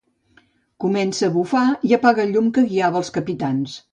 [0.85, 3.77] Comença a bufar i apaga el llum que guiava els capitans.